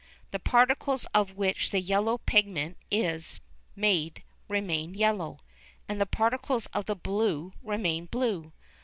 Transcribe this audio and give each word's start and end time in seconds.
The 0.31 0.39
particles 0.39 1.05
of 1.13 1.35
which 1.37 1.69
the 1.69 1.79
yellow 1.79 2.17
pigment 2.17 2.77
is 2.89 3.39
made 3.75 4.23
remain 4.47 4.95
yellow, 4.95 5.37
and 5.87 6.01
the 6.01 6.07
particles 6.07 6.65
of 6.73 6.87
blue 7.03 7.53
remain 7.61 8.07
blue. 8.07 8.51